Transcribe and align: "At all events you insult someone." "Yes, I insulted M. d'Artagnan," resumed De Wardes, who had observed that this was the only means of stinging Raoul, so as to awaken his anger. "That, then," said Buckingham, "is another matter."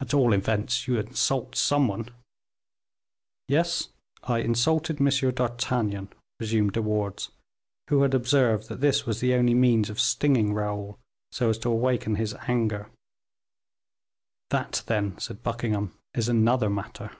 "At 0.00 0.12
all 0.12 0.32
events 0.32 0.88
you 0.88 0.98
insult 0.98 1.54
someone." 1.54 2.08
"Yes, 3.46 3.90
I 4.24 4.38
insulted 4.40 5.00
M. 5.00 5.06
d'Artagnan," 5.32 6.08
resumed 6.40 6.72
De 6.72 6.82
Wardes, 6.82 7.28
who 7.88 8.02
had 8.02 8.12
observed 8.12 8.68
that 8.68 8.80
this 8.80 9.06
was 9.06 9.20
the 9.20 9.34
only 9.34 9.54
means 9.54 9.88
of 9.88 10.00
stinging 10.00 10.52
Raoul, 10.52 10.98
so 11.30 11.48
as 11.50 11.58
to 11.58 11.70
awaken 11.70 12.16
his 12.16 12.34
anger. 12.48 12.90
"That, 14.50 14.82
then," 14.86 15.16
said 15.20 15.44
Buckingham, 15.44 15.96
"is 16.12 16.28
another 16.28 16.68
matter." 16.68 17.16